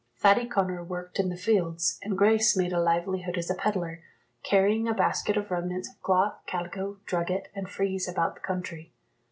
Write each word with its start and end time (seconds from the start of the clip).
Thady 0.17 0.47
Connor 0.47 0.83
worked 0.83 1.19
in 1.19 1.29
the 1.29 1.37
fields, 1.37 1.99
and 2.01 2.17
Grace 2.17 2.57
made 2.57 2.73
a 2.73 2.81
livelihood 2.81 3.37
as 3.37 3.51
a 3.51 3.53
pedlar, 3.53 4.01
carrying 4.41 4.87
a 4.87 4.95
basket 4.95 5.37
of 5.37 5.51
remnants 5.51 5.91
of 5.91 6.01
cloth, 6.01 6.39
calico, 6.47 6.97
drugget, 7.05 7.49
and 7.53 7.69
frieze 7.69 8.07
about 8.07 8.33
the 8.33 8.41
country. 8.41 8.93